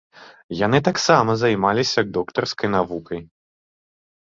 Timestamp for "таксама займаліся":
0.87-2.05